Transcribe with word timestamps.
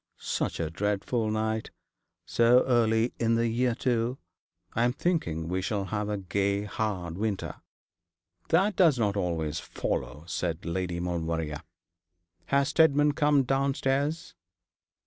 'Such 0.17 0.59
a 0.59 0.71
dreadful 0.71 1.29
night. 1.29 1.69
So 2.25 2.63
early 2.65 3.13
in 3.19 3.35
the 3.35 3.47
year, 3.47 3.75
too. 3.75 4.17
I'm 4.73 4.93
thinking 4.93 5.47
we 5.47 5.61
shall 5.61 5.85
have 5.85 6.09
a 6.09 6.17
gay 6.17 6.63
hard 6.63 7.19
winter.' 7.19 7.61
'That 8.49 8.75
does 8.75 8.97
not 8.97 9.15
always 9.15 9.59
follow,' 9.59 10.23
said 10.25 10.65
Lady 10.65 10.99
Maulevrier. 10.99 11.61
'Has 12.47 12.69
Steadman 12.69 13.11
come 13.11 13.43
downstairs?' 13.43 14.33